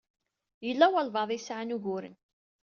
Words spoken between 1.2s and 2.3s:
i yesɛan uguren.